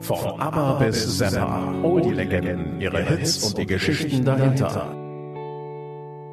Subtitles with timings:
[0.00, 4.94] Von ABBA bis Zappa, Oldie-Legenden, ihre Hits und die Geschichten dahinter.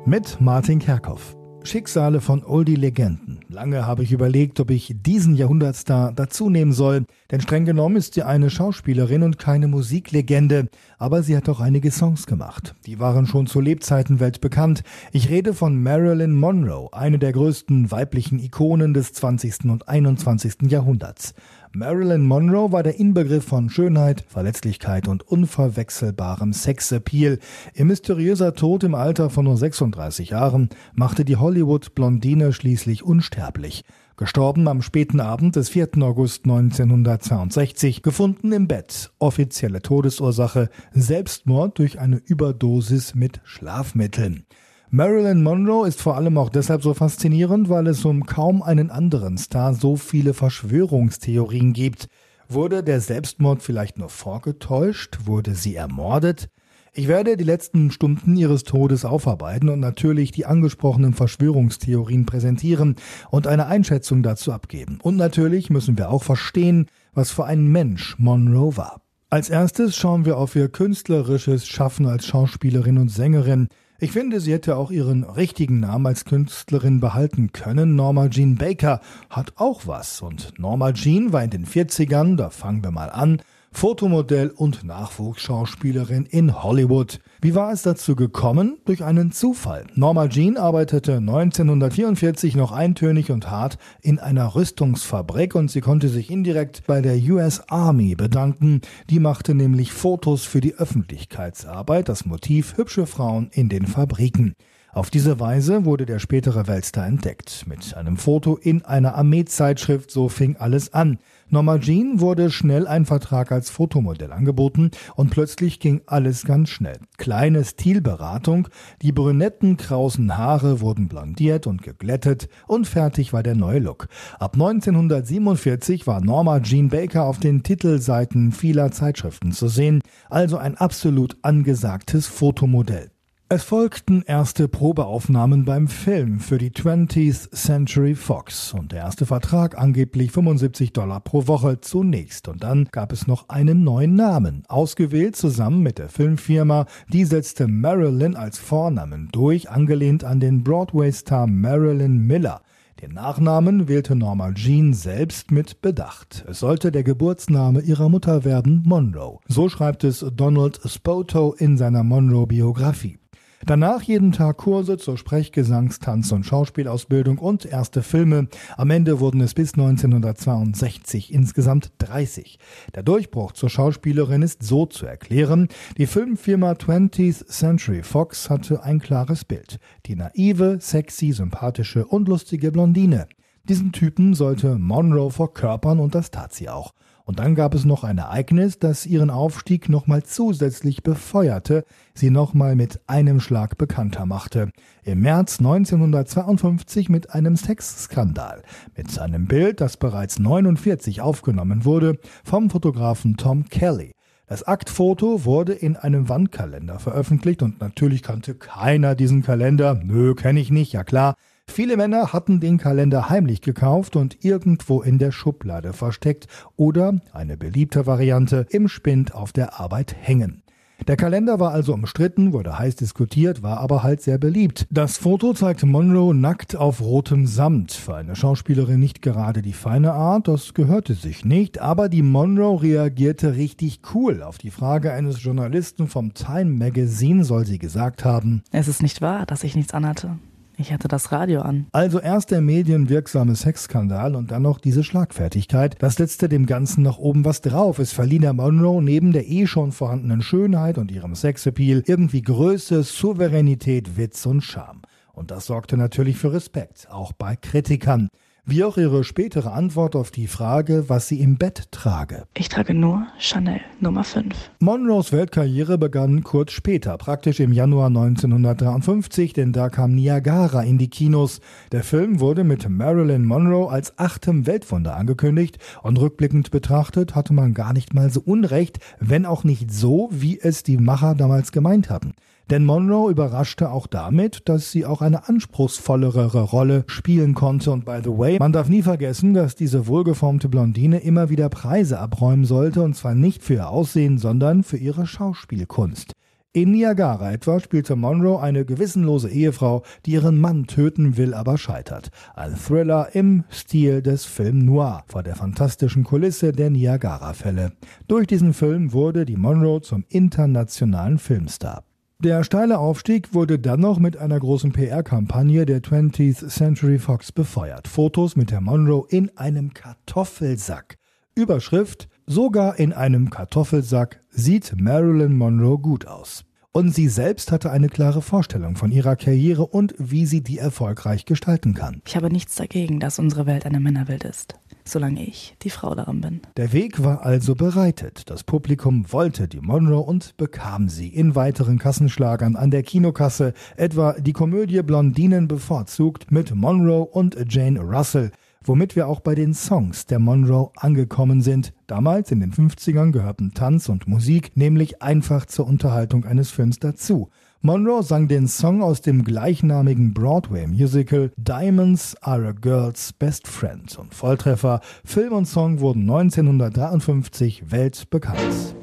[0.05, 1.35] Mit Martin Kerkhoff.
[1.63, 3.41] Schicksale von Oldie-Legenden.
[3.49, 8.13] Lange habe ich überlegt, ob ich diesen Jahrhundertstar dazu nehmen soll, denn streng genommen ist
[8.13, 12.73] sie eine Schauspielerin und keine Musiklegende, aber sie hat auch einige Songs gemacht.
[12.85, 14.83] Die waren schon zu Lebzeiten weltbekannt.
[15.11, 19.65] Ich rede von Marilyn Monroe, eine der größten weiblichen Ikonen des 20.
[19.65, 20.71] und 21.
[20.71, 21.33] Jahrhunderts.
[21.73, 27.39] Marilyn Monroe war der Inbegriff von Schönheit, Verletzlichkeit und unverwechselbarem Sexappeal.
[27.73, 33.83] Ihr mysteriöser Tod im Alter von nur 36 Jahren machte die Hollywood-Blondine schließlich unsterblich.
[34.15, 35.89] Gestorben am späten Abend des 4.
[36.01, 39.11] August 1962, gefunden im Bett.
[39.19, 44.45] Offizielle Todesursache Selbstmord durch eine Überdosis mit Schlafmitteln.
[44.89, 49.37] Marilyn Monroe ist vor allem auch deshalb so faszinierend, weil es um kaum einen anderen
[49.37, 52.07] Star so viele Verschwörungstheorien gibt.
[52.47, 55.19] Wurde der Selbstmord vielleicht nur vorgetäuscht?
[55.25, 56.47] Wurde sie ermordet?
[56.93, 62.95] Ich werde die letzten Stunden ihres Todes aufarbeiten und natürlich die angesprochenen Verschwörungstheorien präsentieren
[63.29, 64.99] und eine Einschätzung dazu abgeben.
[65.03, 69.01] Und natürlich müssen wir auch verstehen, was für ein Mensch Monroe war.
[69.29, 73.67] Als erstes schauen wir auf ihr künstlerisches Schaffen als Schauspielerin und Sängerin.
[73.99, 77.95] Ich finde, sie hätte auch ihren richtigen Namen als Künstlerin behalten können.
[77.95, 80.21] Norma Jean Baker hat auch was.
[80.21, 86.27] Und Norma Jean war in den 40ern, da fangen wir mal an, Fotomodell und Nachwuchsschauspielerin
[86.27, 87.19] in Hollywood.
[87.39, 88.79] Wie war es dazu gekommen?
[88.85, 89.85] Durch einen Zufall.
[89.93, 96.31] Norma Jean arbeitete 1944 noch eintönig und hart in einer Rüstungsfabrik und sie konnte sich
[96.31, 98.81] indirekt bei der US Army bedanken.
[99.11, 104.55] Die machte nämlich Fotos für die Öffentlichkeitsarbeit, das Motiv hübsche Frauen in den Fabriken.
[104.97, 107.65] Auf diese Weise wurde der spätere Weltstar entdeckt.
[107.67, 111.19] Mit einem Foto in einer Armeezeitschrift, so fing alles an.
[111.49, 116.99] Norma Jean wurde schnell ein Vertrag als Fotomodell angeboten und plötzlich ging alles ganz schnell.
[117.17, 118.67] Kleine Stilberatung,
[119.01, 124.09] die brünetten krausen Haare wurden blondiert und geglättet und fertig war der neue Look.
[124.39, 130.75] Ab 1947 war Norma Jean Baker auf den Titelseiten vieler Zeitschriften zu sehen, also ein
[130.75, 133.09] absolut angesagtes Fotomodell.
[133.49, 139.77] Es folgten erste Probeaufnahmen beim Film für die 20th Century Fox und der erste Vertrag
[139.77, 142.49] angeblich 75 Dollar pro Woche zunächst.
[142.49, 146.87] Und dann gab es noch einen neuen Namen, ausgewählt zusammen mit der Filmfirma.
[147.07, 152.59] Die setzte Marilyn als Vornamen durch, angelehnt an den Broadway-Star Marilyn Miller.
[153.01, 156.43] Den Nachnamen wählte Norma Jean selbst mit Bedacht.
[156.49, 159.39] Es sollte der Geburtsname ihrer Mutter werden, Monroe.
[159.47, 163.19] So schreibt es Donald Spoto in seiner Monroe-Biografie.
[163.67, 168.47] Danach jeden Tag Kurse zur Sprech-, Gesangs-, Tanz- und Schauspielausbildung und erste Filme.
[168.77, 172.59] Am Ende wurden es bis 1962 insgesamt 30.
[172.95, 175.67] Der Durchbruch zur Schauspielerin ist so zu erklären.
[175.97, 179.79] Die Filmfirma 20th Century Fox hatte ein klares Bild.
[180.05, 183.27] Die naive, sexy, sympathische und lustige Blondine.
[183.67, 186.93] Diesen Typen sollte Monroe verkörpern und das tat sie auch.
[187.27, 191.83] Und dann gab es noch ein Ereignis, das ihren Aufstieg nochmal zusätzlich befeuerte,
[192.13, 194.71] sie nochmal mit einem Schlag bekannter machte.
[195.03, 198.63] Im März 1952 mit einem Sexskandal,
[198.95, 204.13] mit einem Bild, das bereits 49 aufgenommen wurde, vom Fotografen Tom Kelly.
[204.45, 209.99] Das Aktfoto wurde in einem Wandkalender veröffentlicht und natürlich kannte keiner diesen Kalender.
[210.01, 211.35] Nö, kenne ich nicht, ja klar.
[211.69, 217.57] Viele Männer hatten den Kalender heimlich gekauft und irgendwo in der Schublade versteckt oder, eine
[217.57, 220.63] beliebte Variante, im Spind auf der Arbeit hängen.
[221.07, 224.87] Der Kalender war also umstritten, wurde heiß diskutiert, war aber halt sehr beliebt.
[224.89, 227.91] Das Foto zeigt Monroe nackt auf rotem Samt.
[227.91, 232.81] Für eine Schauspielerin nicht gerade die feine Art, das gehörte sich nicht, aber die Monroe
[232.81, 234.41] reagierte richtig cool.
[234.41, 239.21] Auf die Frage eines Journalisten vom Time Magazine soll sie gesagt haben, Es ist nicht
[239.21, 240.39] wahr, dass ich nichts anhatte.
[240.79, 241.87] Ich hatte das Radio an.
[241.91, 245.95] Also erst der medienwirksame Sexskandal und dann noch diese Schlagfertigkeit.
[245.99, 247.97] Das setzte dem Ganzen noch oben was drauf.
[247.97, 253.01] Es verlieh der Monroe neben der eh schon vorhandenen Schönheit und ihrem Sexappeal irgendwie Größe,
[253.01, 255.01] Souveränität, Witz und Charme.
[255.33, 258.29] Und das sorgte natürlich für Respekt, auch bei Kritikern
[258.67, 262.43] wie auch ihre spätere Antwort auf die Frage, was sie im Bett trage.
[262.53, 264.53] Ich trage nur Chanel Nummer 5.
[264.79, 271.09] Monroes Weltkarriere begann kurz später, praktisch im Januar 1953, denn da kam Niagara in die
[271.09, 271.61] Kinos.
[271.93, 277.73] Der Film wurde mit Marilyn Monroe als achtem Weltwunder angekündigt und rückblickend betrachtet hatte man
[277.73, 282.09] gar nicht mal so unrecht, wenn auch nicht so, wie es die Macher damals gemeint
[282.09, 282.33] hatten.
[282.69, 287.91] Denn Monroe überraschte auch damit, dass sie auch eine anspruchsvollere Rolle spielen konnte.
[287.91, 292.19] Und by the way, man darf nie vergessen, dass diese wohlgeformte Blondine immer wieder Preise
[292.19, 296.33] abräumen sollte, und zwar nicht für ihr Aussehen, sondern für ihre Schauspielkunst.
[296.73, 302.29] In Niagara etwa spielte Monroe eine gewissenlose Ehefrau, die ihren Mann töten will, aber scheitert.
[302.53, 307.93] Ein Thriller im Stil des Film Noir vor der fantastischen Kulisse der Niagara-Fälle.
[308.27, 312.03] Durch diesen Film wurde die Monroe zum internationalen Filmstar.
[312.39, 318.07] Der steile Aufstieg wurde dann noch mit einer großen PR-Kampagne der 20th Century Fox befeuert.
[318.07, 321.17] Fotos mit der Monroe in einem Kartoffelsack.
[321.55, 326.63] Überschrift Sogar in einem Kartoffelsack sieht Marilyn Monroe gut aus.
[326.91, 331.45] Und sie selbst hatte eine klare Vorstellung von ihrer Karriere und wie sie die erfolgreich
[331.45, 332.21] gestalten kann.
[332.27, 334.75] Ich habe nichts dagegen, dass unsere Welt eine Männerwelt ist,
[335.07, 336.61] solange ich die Frau darin bin.
[336.77, 338.49] Der Weg war also bereitet.
[338.49, 344.33] Das Publikum wollte die Monroe und bekam sie in weiteren Kassenschlagern an der Kinokasse, etwa
[344.33, 348.51] die Komödie Blondinen bevorzugt mit Monroe und Jane Russell
[348.87, 351.93] womit wir auch bei den Songs der Monroe angekommen sind.
[352.07, 357.49] Damals in den 50ern gehörten Tanz und Musik nämlich einfach zur Unterhaltung eines Films dazu.
[357.81, 364.33] Monroe sang den Song aus dem gleichnamigen Broadway-Musical Diamonds Are a Girl's Best Friend und
[364.33, 365.01] Volltreffer.
[365.23, 368.95] Film und Song wurden 1953 weltbekannt.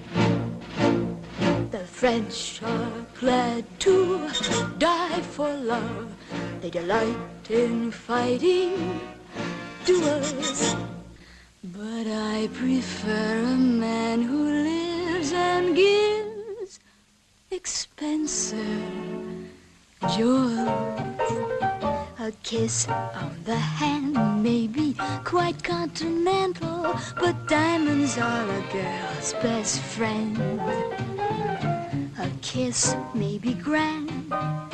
[1.73, 4.19] The French are glad to
[4.79, 6.09] die for love.
[6.61, 7.17] They delight
[7.49, 8.73] in fighting.
[9.85, 10.75] doers.
[11.63, 16.24] But I prefer a man who lives and gives
[17.65, 18.61] expensive
[20.15, 20.69] jewels.
[22.19, 24.95] A kiss on the hand may be
[25.25, 30.37] quite continental, but diamonds are a girl's best friend.
[32.19, 34.74] A kiss may be grand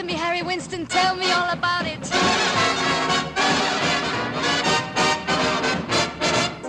[0.00, 0.86] To me, Harry Winston.
[0.86, 2.00] Tell me all about it.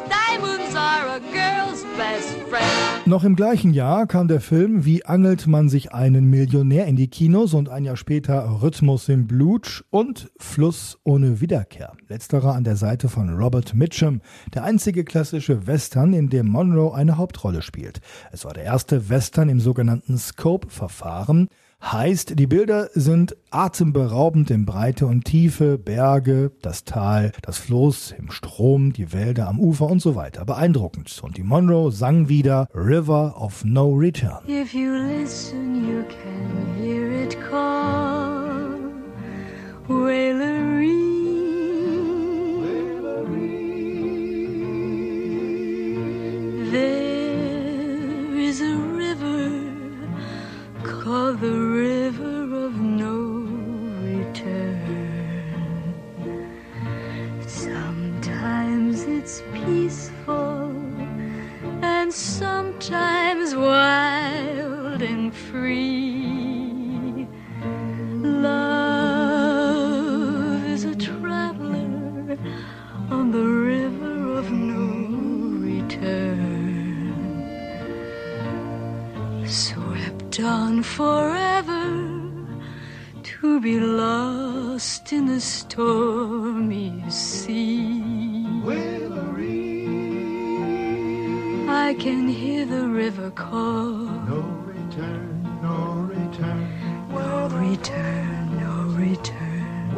[0.10, 2.68] Diamonds are a girl's best friend.
[3.06, 7.10] Noch im gleichen Jahr kam der Film Wie angelt man sich einen Millionär in die
[7.10, 11.94] Kinos und ein Jahr später Rhythmus im Blut und Fluss ohne Wiederkehr.
[12.08, 14.22] Letzterer an der Seite von Robert Mitchum,
[14.54, 18.02] der einzige klassische Western, in dem Monroe eine Hauptrolle spielt.
[18.32, 21.50] Es war der erste Western im sogenannten Scope-Verfahren.
[21.84, 28.30] Heißt, die Bilder sind atemberaubend in Breite und Tiefe, Berge, das Tal, das Floß im
[28.30, 30.46] Strom, die Wälder am Ufer und so weiter.
[30.46, 31.20] Beeindruckend.
[31.24, 34.44] Und die Monroe sang wieder River of No Return.
[34.48, 38.78] If you listen, you can hear it call.
[39.88, 40.92] Wailery.
[46.72, 49.50] There is a river
[50.84, 51.71] called the
[62.82, 67.28] sometimes wild and free.
[68.22, 69.06] Love
[70.66, 72.38] is a traveler
[73.10, 74.88] on the river of no
[75.70, 77.14] return,
[79.48, 81.86] swept on forever
[83.24, 87.31] to be lost in the stormy sea.
[92.02, 93.94] Can hear the river call.
[94.34, 95.78] No return, no
[96.16, 96.62] return.
[97.12, 99.92] No return, no return.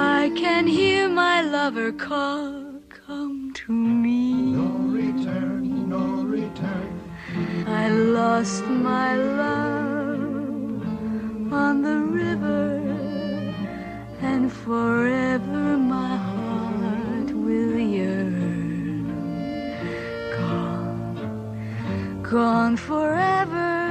[0.00, 2.80] I can hear my lover call.
[2.88, 4.32] Come to me.
[4.60, 4.68] No
[5.02, 6.98] return, no return.
[7.66, 9.37] I lost my love
[22.38, 23.90] gone forever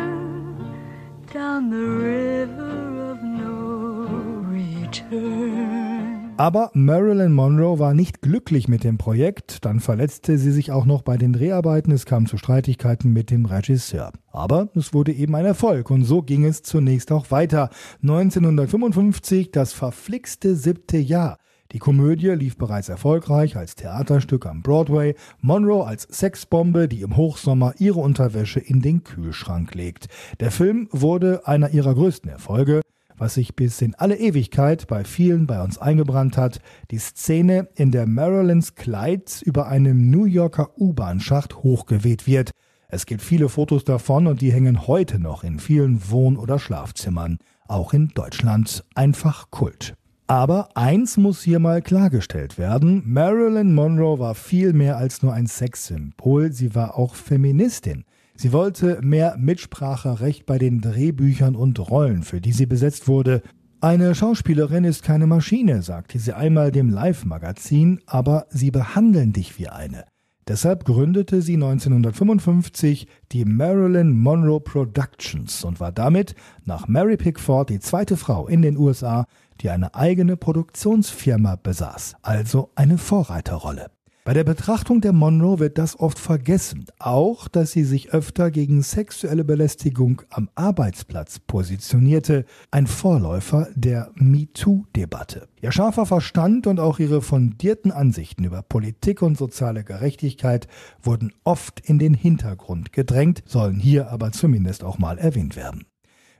[1.34, 4.08] down the river of no
[4.50, 6.34] return.
[6.38, 11.01] Aber Marilyn Monroe war nicht glücklich mit dem Projekt, dann verletzte sie sich auch noch
[11.01, 14.13] bei den Dreharbeiten, es kam zu Streitigkeiten mit dem Regisseur.
[14.32, 17.70] Aber es wurde eben ein Erfolg und so ging es zunächst auch weiter.
[18.01, 21.38] 1955 das verflixte siebte Jahr.
[21.74, 27.74] Die Komödie lief bereits erfolgreich als Theaterstück am Broadway, Monroe als Sexbombe, die im Hochsommer
[27.78, 30.08] ihre Unterwäsche in den Kühlschrank legt.
[30.40, 32.82] Der Film wurde einer ihrer größten Erfolge,
[33.18, 37.92] was sich bis in alle Ewigkeit bei vielen bei uns eingebrannt hat, die Szene, in
[37.92, 42.52] der Marilyns Kleid über einem New Yorker U-Bahn-Schacht hochgeweht wird.
[42.88, 47.40] Es gibt viele Fotos davon und die hängen heute noch in vielen Wohn- oder Schlafzimmern.
[47.68, 49.98] Auch in Deutschland einfach Kult.
[50.29, 53.01] Aber eins muss hier mal klargestellt werden.
[53.05, 56.51] Marilyn Monroe war viel mehr als nur ein Sexsymbol.
[56.51, 58.03] Sie war auch Feministin.
[58.36, 63.41] Sie wollte mehr Mitspracherecht bei den Drehbüchern und Rollen, für die sie besetzt wurde.
[63.79, 69.69] Eine Schauspielerin ist keine Maschine, sagte sie einmal dem Live-Magazin, aber sie behandeln dich wie
[69.69, 70.03] eine.
[70.48, 77.79] Deshalb gründete sie 1955 die Marilyn Monroe Productions und war damit nach Mary Pickford die
[77.79, 79.25] zweite Frau in den USA,
[79.62, 83.92] die eine eigene Produktionsfirma besaß, also eine Vorreiterrolle.
[84.28, 88.82] Bei der Betrachtung der Monroe wird das oft vergessen, auch dass sie sich öfter gegen
[88.82, 95.48] sexuelle Belästigung am Arbeitsplatz positionierte, ein Vorläufer der MeToo-Debatte.
[95.62, 100.68] Ihr scharfer Verstand und auch ihre fundierten Ansichten über Politik und soziale Gerechtigkeit
[101.02, 105.86] wurden oft in den Hintergrund gedrängt, sollen hier aber zumindest auch mal erwähnt werden.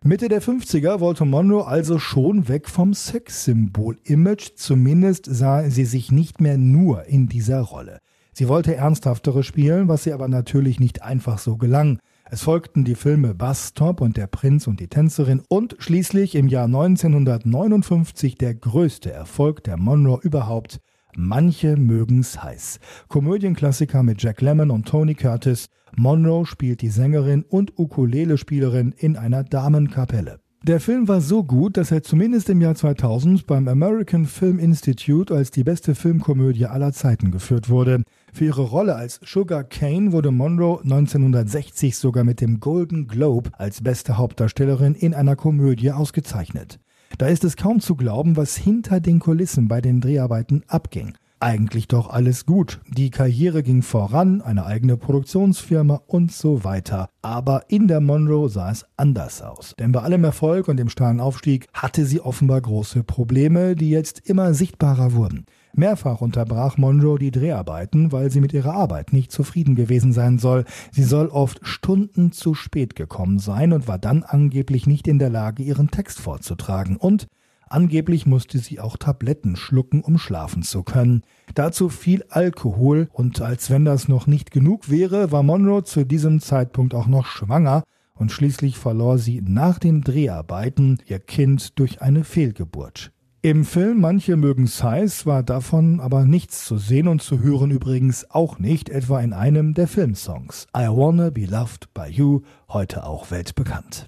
[0.08, 6.40] Mitte der 50er wollte Monroe also schon weg vom Sexsymbol-Image, zumindest sah sie sich nicht
[6.40, 8.00] mehr nur in dieser Rolle.
[8.32, 12.00] Sie wollte ernsthaftere spielen, was ihr aber natürlich nicht einfach so gelang.
[12.32, 16.48] Es folgten die Filme Bus Stop und Der Prinz und die Tänzerin und schließlich im
[16.48, 20.80] Jahr 1959 der größte Erfolg der Monroe überhaupt,
[21.20, 22.80] Manche mögen's heiß.
[23.08, 25.68] Komödienklassiker mit Jack Lemmon und Tony Curtis.
[25.96, 30.40] Monroe spielt die Sängerin und Ukulele-Spielerin in einer Damenkapelle.
[30.64, 35.34] Der Film war so gut, dass er zumindest im Jahr 2000 beim American Film Institute
[35.34, 38.04] als die beste Filmkomödie aller Zeiten geführt wurde.
[38.34, 43.82] Für ihre Rolle als Sugar Kane wurde Monroe 1960 sogar mit dem Golden Globe als
[43.82, 46.80] beste Hauptdarstellerin in einer Komödie ausgezeichnet.
[47.18, 51.14] Da ist es kaum zu glauben, was hinter den Kulissen bei den Dreharbeiten abging.
[51.40, 52.82] Eigentlich doch alles gut.
[52.88, 57.10] Die Karriere ging voran, eine eigene Produktionsfirma und so weiter.
[57.22, 59.76] Aber in der Monroe sah es anders aus.
[59.78, 64.28] Denn bei allem Erfolg und dem steilen Aufstieg hatte sie offenbar große Probleme, die jetzt
[64.28, 65.46] immer sichtbarer wurden.
[65.74, 70.66] Mehrfach unterbrach Monroe die Dreharbeiten, weil sie mit ihrer Arbeit nicht zufrieden gewesen sein soll.
[70.92, 75.30] Sie soll oft Stunden zu spät gekommen sein und war dann angeblich nicht in der
[75.30, 76.98] Lage, ihren Text vorzutragen.
[76.98, 77.28] Und
[77.70, 81.24] Angeblich musste sie auch Tabletten schlucken, um schlafen zu können.
[81.54, 86.40] Dazu viel Alkohol und als wenn das noch nicht genug wäre, war Monroe zu diesem
[86.40, 87.84] Zeitpunkt auch noch schwanger
[88.14, 93.12] und schließlich verlor sie nach den Dreharbeiten ihr Kind durch eine Fehlgeburt.
[93.44, 98.30] Im Film Manche mögen's heiß war davon aber nichts zu sehen und zu hören übrigens
[98.32, 100.68] auch nicht, etwa in einem der Filmsongs.
[100.76, 104.08] I Wanna Be Loved by You, heute auch weltbekannt.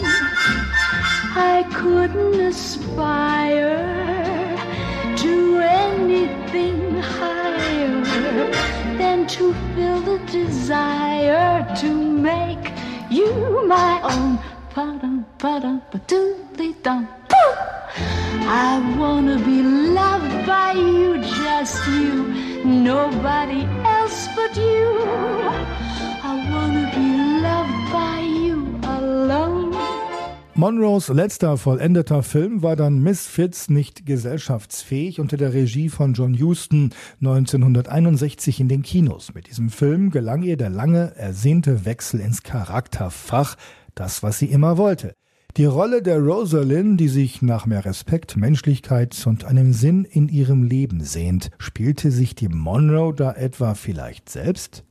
[1.33, 3.77] I couldn't aspire
[5.15, 8.03] to anything higher
[8.97, 12.73] than to feel the desire to make
[13.09, 14.39] you my own.
[14.75, 17.07] Ba-dum, ba-dum, ba-doodly-dum.
[18.43, 22.27] I wanna be loved by you, just you,
[22.65, 25.80] nobody else but you.
[30.61, 36.91] Monroes letzter vollendeter Film war dann Misfits nicht gesellschaftsfähig unter der Regie von John Huston
[37.19, 39.33] 1961 in den Kinos.
[39.33, 43.55] Mit diesem Film gelang ihr der lange ersehnte Wechsel ins Charakterfach,
[43.95, 45.15] das was sie immer wollte.
[45.57, 50.61] Die Rolle der Rosalind, die sich nach mehr Respekt, Menschlichkeit und einem Sinn in ihrem
[50.61, 54.83] Leben sehnt, spielte sich die Monroe da etwa vielleicht selbst?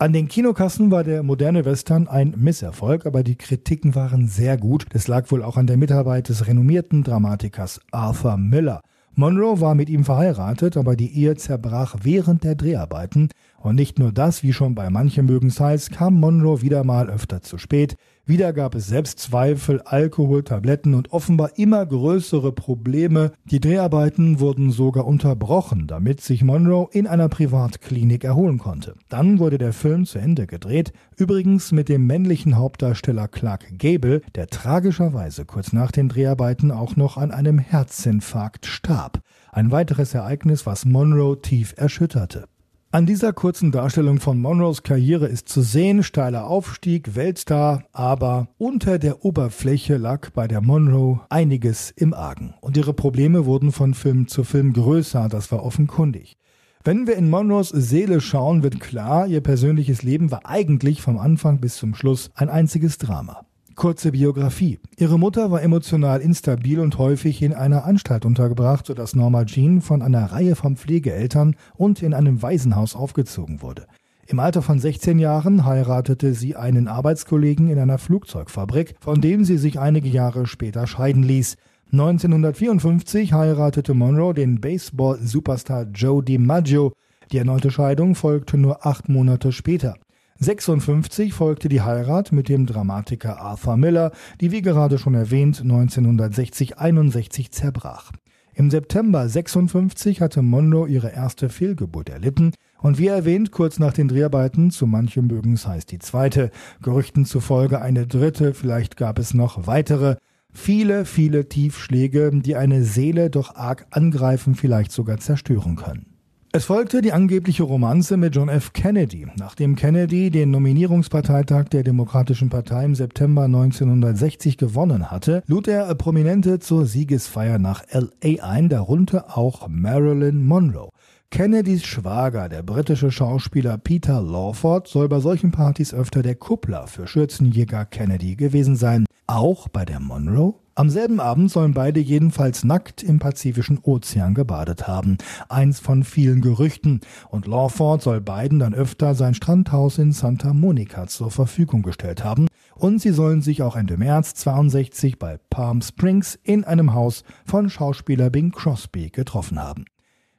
[0.00, 4.86] An den Kinokassen war der moderne Western ein Misserfolg, aber die Kritiken waren sehr gut.
[4.94, 8.80] Das lag wohl auch an der Mitarbeit des renommierten Dramatikers Arthur Miller.
[9.14, 13.28] Monroe war mit ihm verheiratet, aber die Ehe zerbrach während der Dreharbeiten.
[13.60, 17.42] Und nicht nur das, wie schon bei manchen mögen's heiß, kam Monroe wieder mal öfter
[17.42, 17.94] zu spät.
[18.24, 23.32] Wieder gab es Selbstzweifel, Alkohol, Tabletten und offenbar immer größere Probleme.
[23.44, 28.94] Die Dreharbeiten wurden sogar unterbrochen, damit sich Monroe in einer Privatklinik erholen konnte.
[29.10, 34.46] Dann wurde der Film zu Ende gedreht, übrigens mit dem männlichen Hauptdarsteller Clark Gable, der
[34.46, 39.20] tragischerweise kurz nach den Dreharbeiten auch noch an einem Herzinfarkt starb.
[39.52, 42.46] Ein weiteres Ereignis, was Monroe tief erschütterte.
[42.92, 48.98] An dieser kurzen Darstellung von Monroes Karriere ist zu sehen, steiler Aufstieg, Weltstar, aber unter
[48.98, 52.54] der Oberfläche lag bei der Monroe einiges im Argen.
[52.60, 56.36] Und ihre Probleme wurden von Film zu Film größer, das war offenkundig.
[56.82, 61.60] Wenn wir in Monroes Seele schauen, wird klar, ihr persönliches Leben war eigentlich vom Anfang
[61.60, 63.46] bis zum Schluss ein einziges Drama.
[63.80, 64.78] Kurze Biografie.
[64.98, 70.02] Ihre Mutter war emotional instabil und häufig in einer Anstalt untergebracht, sodass Norma Jean von
[70.02, 73.86] einer Reihe von Pflegeeltern und in einem Waisenhaus aufgezogen wurde.
[74.26, 79.56] Im Alter von 16 Jahren heiratete sie einen Arbeitskollegen in einer Flugzeugfabrik, von dem sie
[79.56, 81.56] sich einige Jahre später scheiden ließ.
[81.90, 86.92] 1954 heiratete Monroe den Baseball-Superstar Joe DiMaggio.
[87.32, 89.94] Die erneute Scheidung folgte nur acht Monate später.
[90.42, 97.50] 56 folgte die Heirat mit dem Dramatiker Arthur Miller, die wie gerade schon erwähnt 1960-61
[97.50, 98.10] zerbrach.
[98.54, 104.08] Im September 56 hatte Mondo ihre erste Fehlgeburt erlitten und wie erwähnt kurz nach den
[104.08, 109.66] Dreharbeiten, zu manchem mögens heißt die zweite, Gerüchten zufolge eine dritte, vielleicht gab es noch
[109.66, 110.16] weitere,
[110.50, 116.09] viele, viele Tiefschläge, die eine Seele doch arg angreifen, vielleicht sogar zerstören können.
[116.52, 118.72] Es folgte die angebliche Romanze mit John F.
[118.72, 119.24] Kennedy.
[119.38, 126.58] Nachdem Kennedy den Nominierungsparteitag der Demokratischen Partei im September 1960 gewonnen hatte, lud er Prominente
[126.58, 130.90] zur Siegesfeier nach LA ein, darunter auch Marilyn Monroe.
[131.30, 137.06] Kennedys Schwager, der britische Schauspieler Peter Lawford, soll bei solchen Partys öfter der Kuppler für
[137.06, 139.06] Schürzenjäger Kennedy gewesen sein.
[139.28, 140.54] Auch bei der Monroe?
[140.80, 145.18] Am selben Abend sollen beide jedenfalls nackt im Pazifischen Ozean gebadet haben.
[145.50, 147.00] Eins von vielen Gerüchten.
[147.28, 152.48] Und Lawford soll beiden dann öfter sein Strandhaus in Santa Monica zur Verfügung gestellt haben.
[152.76, 157.68] Und sie sollen sich auch Ende März 62 bei Palm Springs in einem Haus von
[157.68, 159.84] Schauspieler Bing Crosby getroffen haben.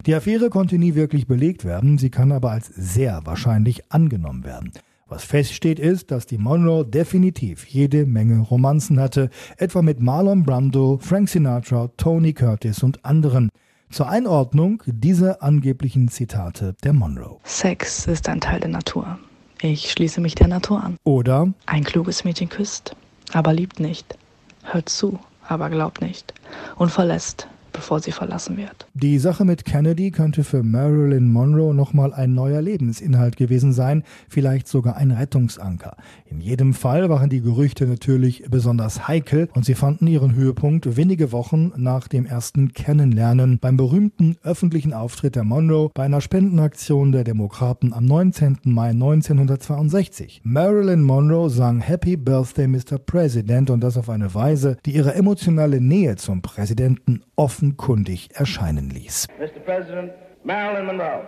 [0.08, 4.71] Die Affäre konnte nie wirklich belegt werden, sie kann aber als sehr wahrscheinlich angenommen werden.
[5.12, 11.00] Was feststeht ist, dass die Monroe definitiv jede Menge Romanzen hatte, etwa mit Marlon Brando,
[11.02, 13.50] Frank Sinatra, Tony Curtis und anderen.
[13.89, 17.39] Zur Einordnung dieser angeblichen Zitate der Monroe.
[17.43, 19.19] Sex ist ein Teil der Natur.
[19.60, 20.95] Ich schließe mich der Natur an.
[21.04, 22.95] Oder ein kluges Mädchen küsst,
[23.34, 24.17] aber liebt nicht,
[24.63, 26.34] hört zu, aber glaubt nicht
[26.78, 28.88] und verlässt, bevor sie verlassen wird.
[28.94, 34.68] Die Sache mit Kennedy könnte für Marilyn Monroe nochmal ein neuer Lebensinhalt gewesen sein, vielleicht
[34.68, 35.96] sogar ein Rettungsanker.
[36.26, 41.32] In jedem Fall waren die Gerüchte natürlich besonders heikel und sie fanden ihren Höhepunkt wenige
[41.32, 47.24] Wochen nach dem ersten Kennenlernen beim berühmten öffentlichen Auftritt der Monroe bei einer Spendenaktion der
[47.24, 48.58] Demokraten am 19.
[48.64, 50.42] Mai 1962.
[50.44, 52.98] Marilyn Monroe sang Happy Birthday Mr.
[52.98, 58.89] President und das auf eine Weise, die ihre emotionale Nähe zum Präsidenten offen offenkundig erscheinen
[58.89, 59.28] ließ.
[59.39, 59.60] Mr.
[59.63, 60.12] President,
[60.43, 61.21] Marilyn Monroe.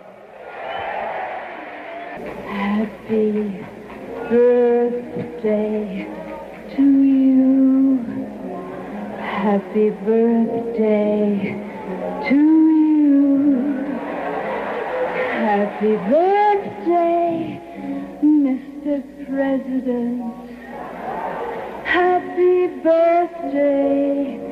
[2.48, 3.64] Happy
[4.28, 6.06] birthday
[6.74, 8.00] to you.
[9.20, 11.54] Happy birthday
[12.28, 13.84] to you.
[15.38, 17.60] Happy birthday,
[18.22, 19.02] Mr.
[19.28, 20.34] President.
[21.84, 24.43] Happy birthday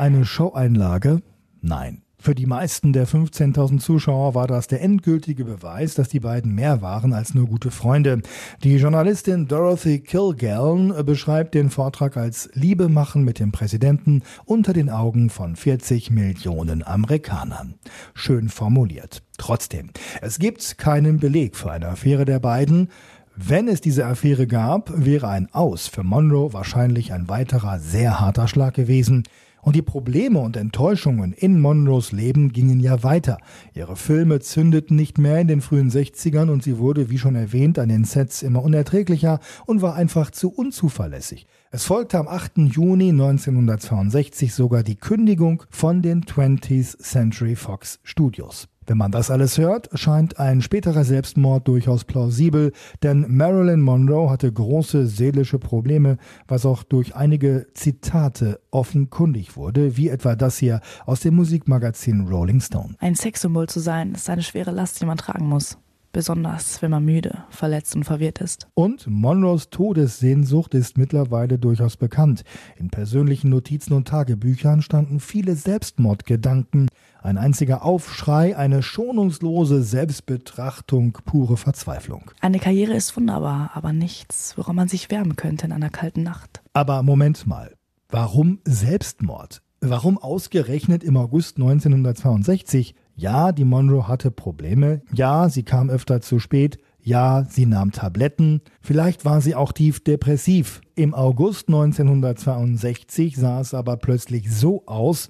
[0.00, 1.20] eine Showeinlage?
[1.60, 2.00] Nein.
[2.18, 6.82] Für die meisten der 15.000 Zuschauer war das der endgültige Beweis, dass die beiden mehr
[6.82, 8.20] waren als nur gute Freunde.
[8.62, 14.90] Die Journalistin Dorothy Kilgallen beschreibt den Vortrag als Liebe machen mit dem Präsidenten unter den
[14.90, 17.74] Augen von 40 Millionen Amerikanern.
[18.14, 19.22] Schön formuliert.
[19.36, 19.90] Trotzdem,
[20.22, 22.88] es gibt keinen Beleg für eine Affäre der beiden.
[23.36, 28.48] Wenn es diese Affäre gab, wäre ein Aus für Monroe wahrscheinlich ein weiterer sehr harter
[28.48, 29.24] Schlag gewesen.
[29.62, 33.38] Und die Probleme und Enttäuschungen in Monroes Leben gingen ja weiter.
[33.74, 37.78] Ihre Filme zündeten nicht mehr in den frühen 60ern und sie wurde, wie schon erwähnt,
[37.78, 41.46] an den Sets immer unerträglicher und war einfach zu unzuverlässig.
[41.72, 42.58] Es folgte am 8.
[42.72, 48.66] Juni 1962 sogar die Kündigung von den 20th Century Fox Studios.
[48.86, 52.72] Wenn man das alles hört, scheint ein späterer Selbstmord durchaus plausibel,
[53.04, 56.16] denn Marilyn Monroe hatte große seelische Probleme,
[56.48, 62.60] was auch durch einige Zitate offenkundig wurde, wie etwa das hier aus dem Musikmagazin Rolling
[62.60, 62.96] Stone.
[62.98, 65.78] Ein Sexsymbol zu sein, ist eine schwere Last, die man tragen muss
[66.12, 68.68] besonders wenn man müde, verletzt und verwirrt ist.
[68.74, 72.44] Und Monroes Todessehnsucht ist mittlerweile durchaus bekannt.
[72.76, 76.88] In persönlichen Notizen und Tagebüchern standen viele Selbstmordgedanken,
[77.22, 82.30] ein einziger Aufschrei, eine schonungslose Selbstbetrachtung, pure Verzweiflung.
[82.40, 86.62] Eine Karriere ist wunderbar, aber nichts, woran man sich wärmen könnte in einer kalten Nacht.
[86.72, 87.74] Aber Moment mal,
[88.08, 89.62] warum Selbstmord?
[89.82, 92.94] Warum ausgerechnet im August 1962?
[93.20, 95.02] Ja, die Monroe hatte Probleme.
[95.12, 96.78] Ja, sie kam öfter zu spät.
[97.02, 98.62] Ja, sie nahm Tabletten.
[98.80, 100.80] Vielleicht war sie auch tief depressiv.
[100.94, 105.28] Im August 1962 sah es aber plötzlich so aus,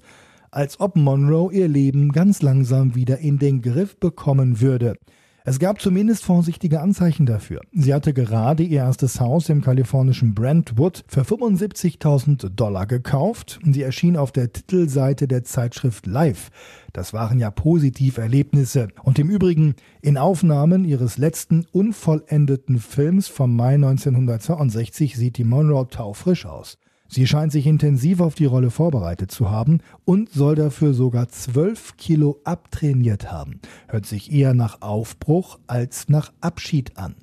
[0.51, 4.95] als ob Monroe ihr Leben ganz langsam wieder in den Griff bekommen würde.
[5.43, 7.61] Es gab zumindest vorsichtige Anzeichen dafür.
[7.71, 13.59] Sie hatte gerade ihr erstes Haus im kalifornischen Brentwood für 75.000 Dollar gekauft.
[13.63, 16.51] Sie erschien auf der Titelseite der Zeitschrift Life.
[16.93, 18.89] Das waren ja positive Erlebnisse.
[19.01, 25.87] Und im Übrigen in Aufnahmen ihres letzten unvollendeten Films vom Mai 1962 sieht die Monroe
[25.89, 26.77] taufrisch aus.
[27.13, 31.97] Sie scheint sich intensiv auf die Rolle vorbereitet zu haben und soll dafür sogar zwölf
[31.97, 33.59] Kilo abtrainiert haben.
[33.89, 37.15] Hört sich eher nach Aufbruch als nach Abschied an.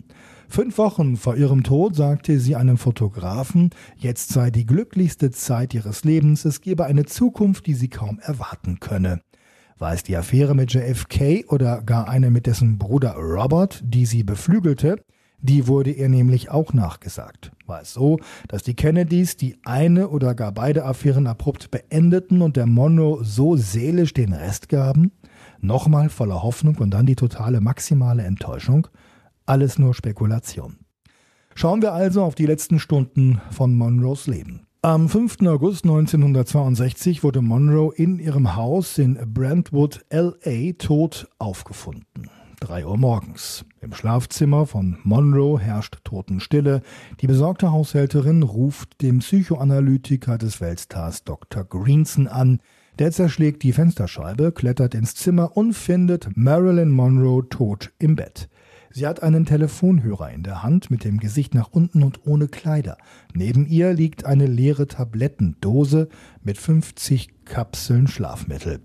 [0.46, 6.04] Fünf Wochen vor ihrem Tod sagte sie einem Fotografen, jetzt sei die glücklichste Zeit ihres
[6.04, 9.22] Lebens, es gebe eine Zukunft, die sie kaum erwarten könne.
[9.78, 14.22] War es die Affäre mit JFK oder gar eine mit dessen Bruder Robert, die sie
[14.22, 14.96] beflügelte?
[15.40, 17.52] Die wurde ihr nämlich auch nachgesagt.
[17.66, 22.56] War es so, dass die Kennedys die eine oder gar beide Affären abrupt beendeten und
[22.56, 25.12] der Monroe so seelisch den Rest gaben?
[25.60, 28.88] Nochmal voller Hoffnung und dann die totale maximale Enttäuschung?
[29.46, 30.78] Alles nur Spekulation.
[31.54, 34.66] Schauen wir also auf die letzten Stunden von Monroes Leben.
[34.82, 35.42] Am 5.
[35.42, 42.30] August 1962 wurde Monroe in ihrem Haus in Brentwood, LA, tot aufgefunden.
[42.60, 43.64] 3 Uhr morgens.
[43.80, 46.82] Im Schlafzimmer von Monroe herrscht Totenstille.
[47.20, 51.64] Die besorgte Haushälterin ruft den Psychoanalytiker des Weltstars Dr.
[51.64, 52.60] Greenson an.
[52.98, 58.48] Der zerschlägt die Fensterscheibe, klettert ins Zimmer und findet Marilyn Monroe tot im Bett.
[58.90, 62.98] Sie hat einen Telefonhörer in der Hand mit dem Gesicht nach unten und ohne Kleider.
[63.34, 66.08] Neben ihr liegt eine leere Tablettendose
[66.42, 68.80] mit 50 Kapseln Schlafmittel.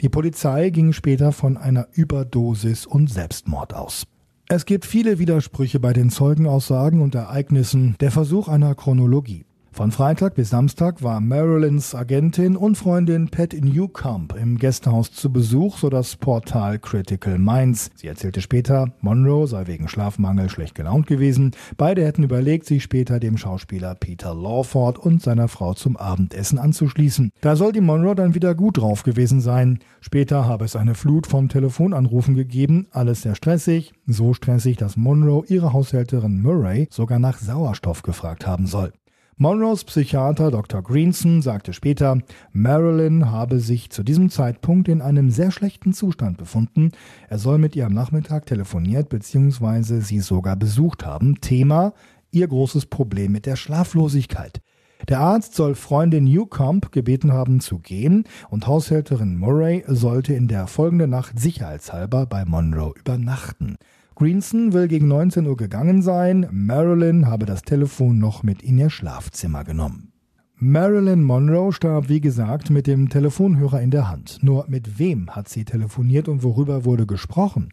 [0.00, 4.06] Die Polizei ging später von einer Überdosis und Selbstmord aus.
[4.48, 9.44] Es gibt viele Widersprüche bei den Zeugenaussagen und Ereignissen, der Versuch einer Chronologie.
[9.76, 15.76] Von Freitag bis Samstag war Marilyns Agentin und Freundin Pat Newcomb im Gästehaus zu Besuch,
[15.76, 17.90] so das Portal Critical Minds.
[17.94, 21.50] Sie erzählte später, Monroe sei wegen Schlafmangel schlecht gelaunt gewesen.
[21.76, 27.30] Beide hätten überlegt, sich später dem Schauspieler Peter Lawford und seiner Frau zum Abendessen anzuschließen.
[27.42, 29.80] Da soll die Monroe dann wieder gut drauf gewesen sein.
[30.00, 35.44] Später habe es eine Flut von Telefonanrufen gegeben, alles sehr stressig, so stressig, dass Monroe
[35.48, 38.94] ihre Haushälterin Murray sogar nach Sauerstoff gefragt haben soll.
[39.38, 40.82] Monroes Psychiater Dr.
[40.82, 42.22] Greenson sagte später,
[42.52, 46.92] Marilyn habe sich zu diesem Zeitpunkt in einem sehr schlechten Zustand befunden.
[47.28, 50.00] Er soll mit ihr am Nachmittag telefoniert bzw.
[50.00, 51.38] sie sogar besucht haben.
[51.42, 51.92] Thema
[52.30, 54.62] ihr großes Problem mit der Schlaflosigkeit.
[55.06, 60.66] Der Arzt soll Freundin Newcomb gebeten haben zu gehen und Haushälterin Murray sollte in der
[60.66, 63.76] folgenden Nacht sicherheitshalber bei Monroe übernachten.
[64.18, 66.48] Greenson will gegen 19 Uhr gegangen sein.
[66.50, 70.14] Marilyn habe das Telefon noch mit in ihr Schlafzimmer genommen.
[70.54, 74.38] Marilyn Monroe starb, wie gesagt, mit dem Telefonhörer in der Hand.
[74.40, 77.68] Nur mit wem hat sie telefoniert und worüber wurde gesprochen?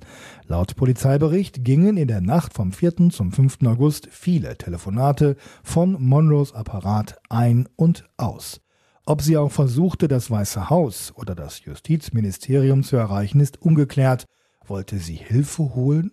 [0.46, 3.10] Laut Polizeibericht gingen in der Nacht vom 4.
[3.10, 3.60] zum 5.
[3.66, 8.60] August viele Telefonate von Monroes Apparat ein und aus.
[9.06, 14.26] Ob sie auch versuchte, das Weiße Haus oder das Justizministerium zu erreichen, ist ungeklärt.
[14.68, 16.12] Wollte sie Hilfe holen?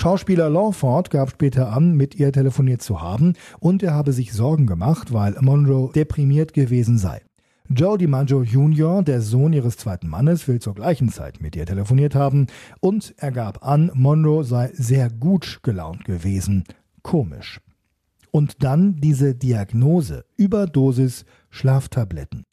[0.00, 4.66] Schauspieler Lawford gab später an, mit ihr telefoniert zu haben und er habe sich Sorgen
[4.66, 7.20] gemacht, weil Monroe deprimiert gewesen sei.
[7.68, 12.14] Joe DiMaggio Jr., der Sohn ihres zweiten Mannes, will zur gleichen Zeit mit ihr telefoniert
[12.14, 12.46] haben
[12.80, 16.64] und er gab an, Monroe sei sehr gut gelaunt gewesen.
[17.02, 17.60] Komisch.
[18.30, 22.44] Und dann diese Diagnose, Überdosis Schlaftabletten.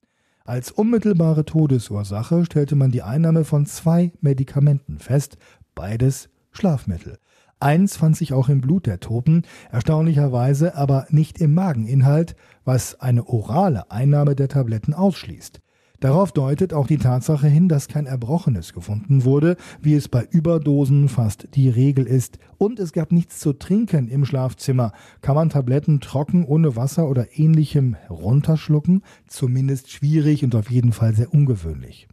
[0.44, 5.38] Als unmittelbare Todesursache stellte man die Einnahme von zwei Medikamenten fest,
[5.76, 7.20] beides Schlafmittel.
[7.60, 9.42] Eins fand sich auch im Blut der Toten,
[9.72, 15.60] erstaunlicherweise aber nicht im Mageninhalt, was eine orale Einnahme der Tabletten ausschließt.
[16.00, 21.10] Darauf deutet auch die Tatsache hin, dass kein Erbrochenes gefunden wurde, wie es bei Überdosen
[21.10, 22.38] fast die Regel ist.
[22.60, 24.92] Und es gab nichts zu trinken im Schlafzimmer.
[25.22, 29.02] Kann man Tabletten trocken ohne Wasser oder ähnlichem herunterschlucken?
[29.26, 32.08] Zumindest schwierig und auf jeden Fall sehr ungewöhnlich.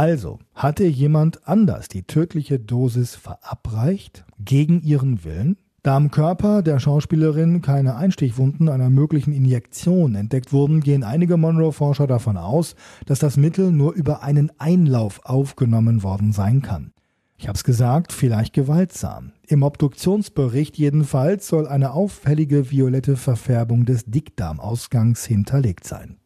[0.00, 5.58] Also, hatte jemand anders die tödliche Dosis verabreicht, gegen ihren Willen?
[5.82, 12.06] Da am Körper der Schauspielerin keine Einstichwunden einer möglichen Injektion entdeckt wurden, gehen einige Monroe-Forscher
[12.06, 16.92] davon aus, dass das Mittel nur über einen Einlauf aufgenommen worden sein kann.
[17.36, 19.32] Ich hab's gesagt, vielleicht gewaltsam.
[19.48, 26.19] Im Obduktionsbericht jedenfalls soll eine auffällige violette Verfärbung des Dickdarmausgangs hinterlegt sein.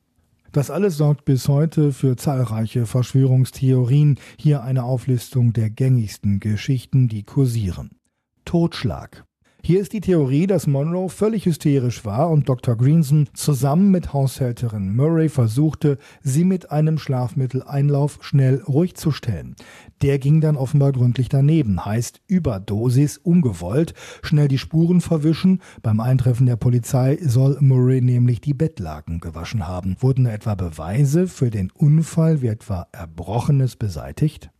[0.54, 4.20] Das alles sorgt bis heute für zahlreiche Verschwörungstheorien.
[4.38, 7.98] Hier eine Auflistung der gängigsten Geschichten, die kursieren.
[8.44, 9.24] Totschlag.
[9.66, 12.76] Hier ist die Theorie, dass Monroe völlig hysterisch war und Dr.
[12.76, 19.56] Greenson zusammen mit Haushälterin Murray versuchte, sie mit einem Schlafmitteleinlauf schnell ruhig zu stellen.
[20.02, 25.62] Der ging dann offenbar gründlich daneben, heißt Überdosis, ungewollt, schnell die Spuren verwischen.
[25.80, 29.96] Beim Eintreffen der Polizei soll Murray nämlich die Bettlaken gewaschen haben.
[29.98, 34.50] Wurden etwa Beweise für den Unfall wie etwa Erbrochenes beseitigt?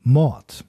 [0.00, 0.64] Mord.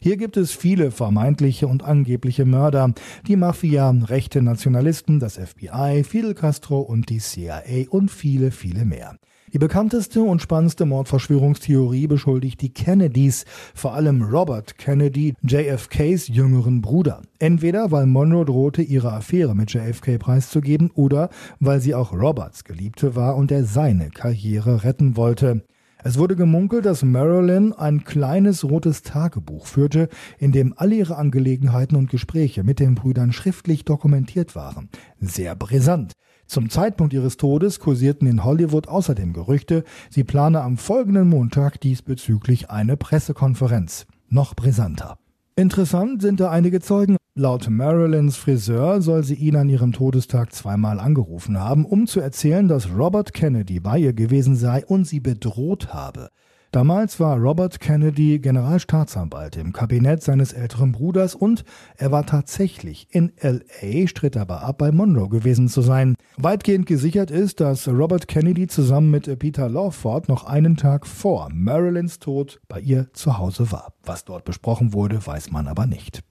[0.00, 2.92] Hier gibt es viele vermeintliche und angebliche Mörder,
[3.26, 9.16] die Mafia, rechte Nationalisten, das FBI, Fidel Castro und die CIA und viele, viele mehr.
[9.54, 17.22] Die bekannteste und spannendste Mordverschwörungstheorie beschuldigt die Kennedys, vor allem Robert Kennedy, JFKs jüngeren Bruder.
[17.38, 21.30] Entweder weil Monroe drohte, ihre Affäre mit JFK preiszugeben oder
[21.60, 25.62] weil sie auch Roberts Geliebte war und er seine Karriere retten wollte.
[26.06, 31.96] Es wurde gemunkelt, dass Marilyn ein kleines rotes Tagebuch führte, in dem alle ihre Angelegenheiten
[31.96, 34.90] und Gespräche mit den Brüdern schriftlich dokumentiert waren.
[35.18, 36.12] Sehr brisant.
[36.46, 42.68] Zum Zeitpunkt ihres Todes kursierten in Hollywood außerdem Gerüchte, sie plane am folgenden Montag diesbezüglich
[42.70, 44.04] eine Pressekonferenz.
[44.28, 45.16] Noch brisanter.
[45.56, 47.16] Interessant sind da einige Zeugen.
[47.36, 52.68] Laut Marilyns Friseur soll sie ihn an ihrem Todestag zweimal angerufen haben, um zu erzählen,
[52.68, 56.28] dass Robert Kennedy bei ihr gewesen sei und sie bedroht habe.
[56.70, 61.64] Damals war Robert Kennedy Generalstaatsanwalt im Kabinett seines älteren Bruders und
[61.96, 66.14] er war tatsächlich in LA, stritt aber ab, bei Monroe gewesen zu sein.
[66.36, 72.20] Weitgehend gesichert ist, dass Robert Kennedy zusammen mit Peter Lawford noch einen Tag vor Marilyns
[72.20, 73.92] Tod bei ihr zu Hause war.
[74.04, 76.22] Was dort besprochen wurde, weiß man aber nicht.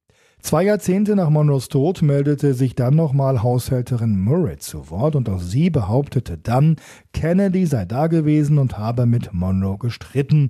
[0.44, 5.40] Zwei Jahrzehnte nach Monroes Tod meldete sich dann nochmal Haushälterin Murray zu Wort und auch
[5.40, 6.76] sie behauptete dann,
[7.14, 10.50] Kennedy sei da gewesen und habe mit Monroe gestritten.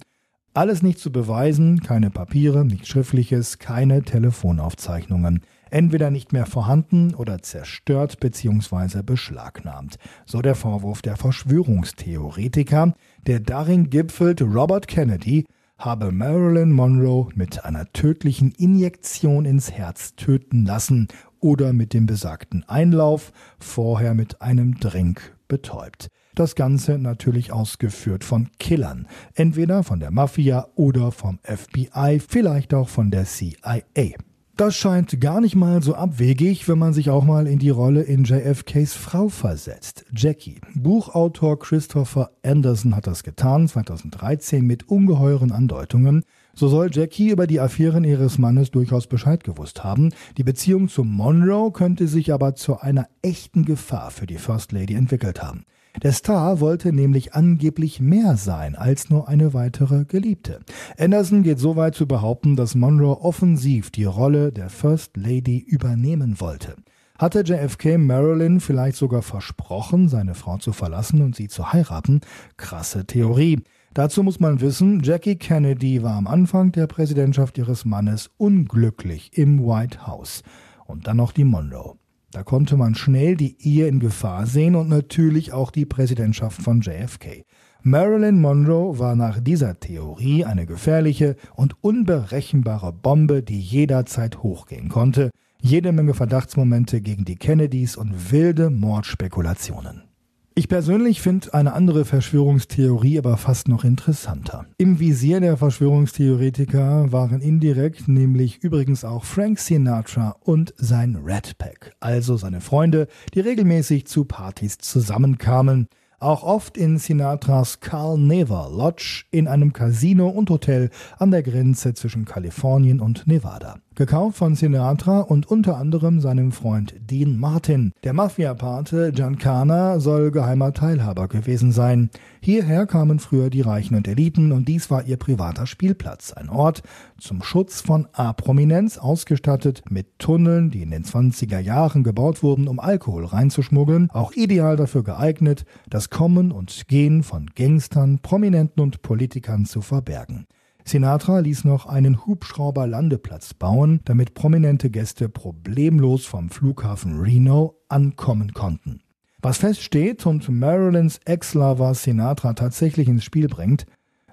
[0.55, 5.41] Alles nicht zu beweisen, keine Papiere, nichts Schriftliches, keine Telefonaufzeichnungen.
[5.69, 9.03] Entweder nicht mehr vorhanden oder zerstört bzw.
[9.03, 9.97] beschlagnahmt.
[10.25, 12.95] So der Vorwurf der Verschwörungstheoretiker,
[13.27, 15.45] der darin gipfelt, Robert Kennedy
[15.77, 21.07] habe Marilyn Monroe mit einer tödlichen Injektion ins Herz töten lassen
[21.39, 26.07] oder mit dem besagten Einlauf vorher mit einem Drink betäubt.
[26.35, 32.89] Das Ganze natürlich ausgeführt von Killern, entweder von der Mafia oder vom FBI, vielleicht auch
[32.89, 34.15] von der CIA.
[34.55, 38.03] Das scheint gar nicht mal so abwegig, wenn man sich auch mal in die Rolle
[38.03, 40.61] in JFKs Frau versetzt, Jackie.
[40.75, 46.23] Buchautor Christopher Anderson hat das getan, 2013 mit ungeheuren Andeutungen.
[46.53, 50.13] So soll Jackie über die Affären ihres Mannes durchaus Bescheid gewusst haben.
[50.37, 54.93] Die Beziehung zu Monroe könnte sich aber zu einer echten Gefahr für die First Lady
[54.93, 55.65] entwickelt haben.
[56.01, 60.59] Der Star wollte nämlich angeblich mehr sein als nur eine weitere Geliebte.
[60.97, 66.39] Anderson geht so weit zu behaupten, dass Monroe offensiv die Rolle der First Lady übernehmen
[66.39, 66.75] wollte.
[67.19, 72.21] Hatte JFK Marilyn vielleicht sogar versprochen, seine Frau zu verlassen und sie zu heiraten?
[72.57, 73.61] Krasse Theorie.
[73.93, 79.63] Dazu muss man wissen, Jackie Kennedy war am Anfang der Präsidentschaft ihres Mannes unglücklich im
[79.63, 80.41] White House.
[80.85, 81.95] Und dann noch die Monroe.
[82.33, 86.81] Da konnte man schnell die Ehe in Gefahr sehen und natürlich auch die Präsidentschaft von
[86.81, 87.45] JFK.
[87.83, 95.29] Marilyn Monroe war nach dieser Theorie eine gefährliche und unberechenbare Bombe, die jederzeit hochgehen konnte.
[95.61, 100.12] Jede Menge Verdachtsmomente gegen die Kennedys und wilde Mordspekulationen.
[100.55, 104.67] Ich persönlich finde eine andere Verschwörungstheorie aber fast noch interessanter.
[104.77, 111.95] Im Visier der Verschwörungstheoretiker waren indirekt nämlich übrigens auch Frank Sinatra und sein Red Pack,
[111.99, 115.87] also seine Freunde, die regelmäßig zu Partys zusammenkamen.
[116.19, 121.95] Auch oft in Sinatras Carl Neva Lodge in einem Casino und Hotel an der Grenze
[121.95, 123.79] zwischen Kalifornien und Nevada.
[123.95, 127.93] Gekauft von Sinatra und unter anderem seinem Freund Dean Martin.
[128.03, 132.09] Der Mafia-Pate Giancana soll geheimer Teilhaber gewesen sein.
[132.41, 136.33] Hierher kamen früher die Reichen und Eliten und dies war ihr privater Spielplatz.
[136.33, 136.81] Ein Ort
[137.19, 142.79] zum Schutz von A-Prominenz, ausgestattet mit Tunneln, die in den 20er Jahren gebaut wurden, um
[142.79, 144.09] Alkohol reinzuschmuggeln.
[144.09, 150.47] Auch ideal dafür geeignet, das Kommen und Gehen von Gangstern, Prominenten und Politikern zu verbergen.
[150.85, 159.01] Sinatra ließ noch einen Hubschrauberlandeplatz bauen, damit prominente Gäste problemlos vom Flughafen Reno ankommen konnten.
[159.41, 163.85] Was feststeht und Marilyns Ex-Lover Sinatra tatsächlich ins Spiel bringt,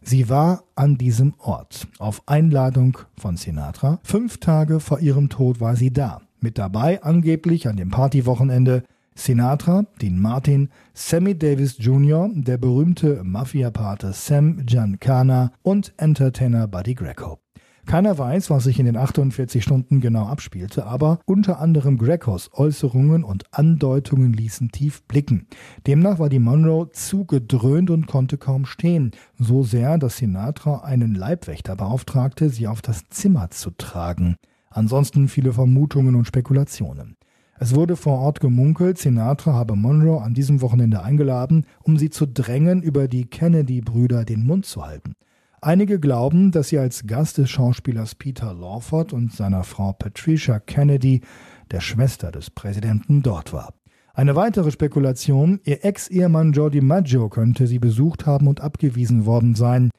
[0.02, 3.98] sie war an diesem Ort, auf Einladung von Sinatra.
[4.02, 8.84] Fünf Tage vor ihrem Tod war sie da, mit dabei angeblich an dem Partywochenende
[9.20, 17.38] Sinatra, Dean Martin, Sammy Davis Jr., der berühmte Mafia-Pate Sam Giancana und Entertainer Buddy Greco.
[17.85, 23.22] Keiner weiß, was sich in den 48 Stunden genau abspielte, aber unter anderem Grecos Äußerungen
[23.22, 25.48] und Andeutungen ließen tief blicken.
[25.87, 31.76] Demnach war die Monroe zugedröhnt und konnte kaum stehen, so sehr, dass Sinatra einen Leibwächter
[31.76, 34.37] beauftragte, sie auf das Zimmer zu tragen.
[34.70, 37.16] Ansonsten viele Vermutungen und Spekulationen.
[37.62, 42.24] Es wurde vor Ort gemunkelt, Sinatra habe Monroe an diesem Wochenende eingeladen, um sie zu
[42.24, 45.12] drängen, über die Kennedy-Brüder den Mund zu halten.
[45.60, 51.20] Einige glauben, dass sie als Gast des Schauspielers Peter Lawford und seiner Frau Patricia Kennedy,
[51.70, 53.74] der Schwester des Präsidenten, dort war.
[54.14, 59.90] Eine weitere Spekulation, ihr Ex-Ehemann Jordi Maggio könnte sie besucht haben und abgewiesen worden sein.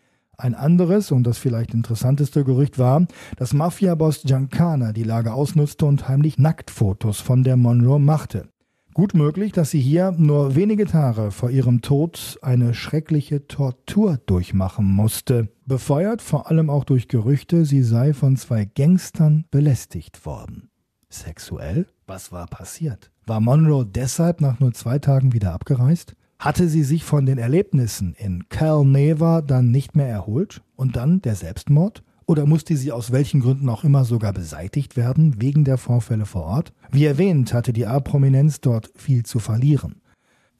[0.41, 3.05] Ein anderes und das vielleicht interessanteste Gerücht war,
[3.37, 8.49] dass Mafiaboss Giancana die Lage ausnutzte und heimlich Nacktfotos von der Monroe machte.
[8.95, 14.85] Gut möglich, dass sie hier nur wenige Tage vor ihrem Tod eine schreckliche Tortur durchmachen
[14.85, 20.71] musste, befeuert vor allem auch durch Gerüchte, sie sei von zwei Gangstern belästigt worden.
[21.07, 21.85] Sexuell?
[22.07, 23.11] Was war passiert?
[23.27, 26.15] War Monroe deshalb nach nur zwei Tagen wieder abgereist?
[26.41, 31.21] Hatte sie sich von den Erlebnissen in Cal Neva dann nicht mehr erholt und dann
[31.21, 32.01] der Selbstmord?
[32.25, 36.45] Oder musste sie aus welchen Gründen auch immer sogar beseitigt werden, wegen der Vorfälle vor
[36.45, 36.73] Ort?
[36.91, 40.01] Wie erwähnt, hatte die A-Prominenz dort viel zu verlieren.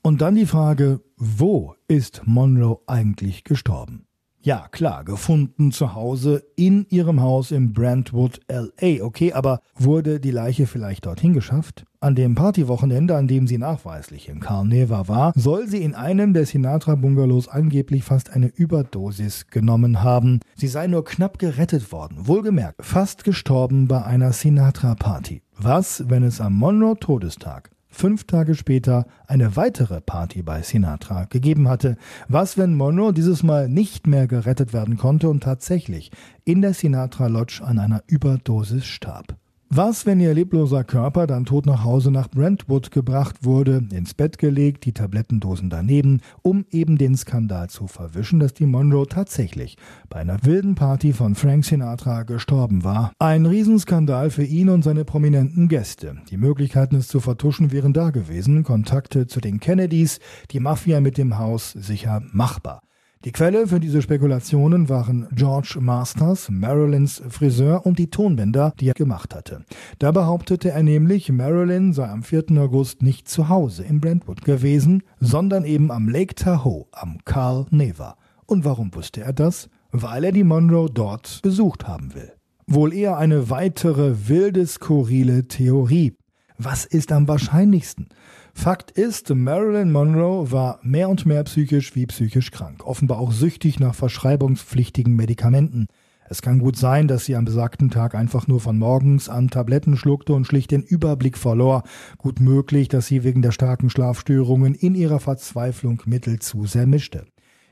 [0.04, 4.06] Und dann die Frage, wo ist Monroe eigentlich gestorben?
[4.44, 9.04] Ja, klar, gefunden zu Hause in ihrem Haus in Brentwood, LA.
[9.04, 11.86] Okay, aber wurde die Leiche vielleicht dorthin geschafft?
[12.00, 16.48] An dem Partywochenende, an dem sie nachweislich in Carneva war, soll sie in einem der
[16.48, 20.40] Sinatra-Bungalows angeblich fast eine Überdosis genommen haben.
[20.56, 25.44] Sie sei nur knapp gerettet worden, wohlgemerkt, fast gestorben bei einer Sinatra-Party.
[25.56, 31.98] Was, wenn es am Monroe-Todestag fünf Tage später eine weitere Party bei Sinatra gegeben hatte.
[32.28, 36.12] Was, wenn Monroe dieses Mal nicht mehr gerettet werden konnte und tatsächlich
[36.46, 39.36] in der Sinatra Lodge an einer Überdosis starb?
[39.74, 44.38] Was, wenn ihr lebloser Körper dann tot nach Hause nach Brentwood gebracht wurde, ins Bett
[44.38, 49.78] gelegt, die Tablettendosen daneben, um eben den Skandal zu verwischen, dass die Monroe tatsächlich
[50.10, 53.14] bei einer wilden Party von Frank Sinatra gestorben war?
[53.18, 56.18] Ein Riesenskandal für ihn und seine prominenten Gäste.
[56.30, 58.64] Die Möglichkeiten, es zu vertuschen, wären da gewesen.
[58.64, 60.20] Kontakte zu den Kennedys,
[60.52, 62.82] die Mafia mit dem Haus sicher machbar.
[63.24, 68.96] Die Quelle für diese Spekulationen waren George Masters, Marilyns Friseur und die Tonbänder, die er
[68.96, 69.64] gemacht hatte.
[70.00, 72.46] Da behauptete er nämlich, Marilyn sei am 4.
[72.58, 78.18] August nicht zu Hause in Brentwood gewesen, sondern eben am Lake Tahoe am Carl Neva.
[78.48, 79.70] Und warum wusste er das?
[79.92, 82.34] Weil er die Monroe dort besucht haben will.
[82.66, 86.18] Wohl eher eine weitere wilde, skurrile Theorie.
[86.58, 88.08] Was ist am wahrscheinlichsten?
[88.54, 93.80] Fakt ist, Marilyn Monroe war mehr und mehr psychisch wie psychisch krank, offenbar auch süchtig
[93.80, 95.88] nach verschreibungspflichtigen Medikamenten.
[96.32, 99.98] Es kann gut sein, dass sie am besagten Tag einfach nur von morgens an Tabletten
[99.98, 101.84] schluckte und schlicht den Überblick verlor.
[102.18, 107.26] Gut möglich, dass sie wegen der starken Schlafstörungen in ihrer Verzweiflung Mittel zu sehr mischte.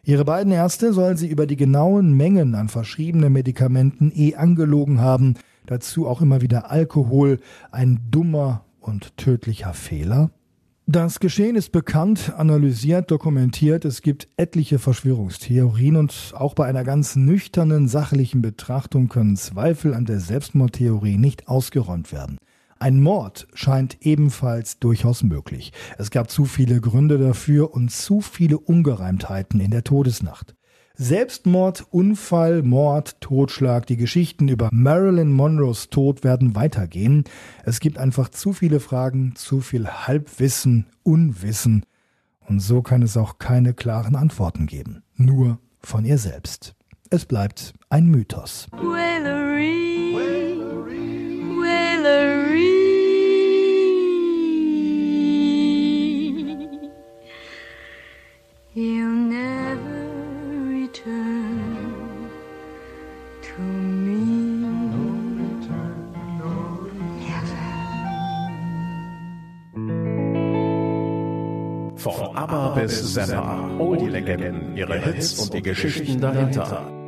[0.03, 5.35] Ihre beiden Ärzte sollen sie über die genauen Mengen an verschriebenen Medikamenten eh angelogen haben.
[5.65, 7.39] Dazu auch immer wieder Alkohol,
[7.71, 10.31] ein dummer und tödlicher Fehler.
[10.91, 13.85] Das Geschehen ist bekannt, analysiert, dokumentiert.
[13.85, 20.05] Es gibt etliche Verschwörungstheorien und auch bei einer ganz nüchternen, sachlichen Betrachtung können Zweifel an
[20.05, 22.39] der Selbstmordtheorie nicht ausgeräumt werden.
[22.79, 25.73] Ein Mord scheint ebenfalls durchaus möglich.
[25.99, 30.55] Es gab zu viele Gründe dafür und zu viele Ungereimtheiten in der Todesnacht.
[31.01, 37.23] Selbstmord, Unfall, Mord, Totschlag, die Geschichten über Marilyn Monroes Tod werden weitergehen.
[37.63, 41.85] Es gibt einfach zu viele Fragen, zu viel Halbwissen, Unwissen.
[42.49, 45.03] Und so kann es auch keine klaren Antworten geben.
[45.15, 46.75] Nur von ihr selbst.
[47.09, 48.67] Es bleibt ein Mythos.
[48.73, 49.98] Wailery,
[71.99, 76.98] Von ABBA bis Zappa, all die Legenden, ihre Hits und die Geschichten dahinter.